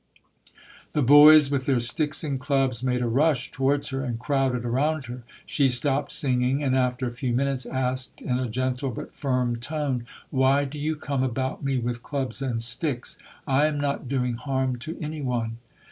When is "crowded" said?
4.17-4.65